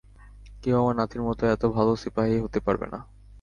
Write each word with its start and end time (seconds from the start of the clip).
কেউ 0.63 0.75
আমার 0.81 0.95
নাতির 0.95 1.21
মতো 1.21 1.43
এতো 1.47 1.67
ভালো 1.69 1.91
সিপাহী 2.01 2.35
হতে 2.43 2.59
পারবে 2.59 2.85
না। 2.93 2.99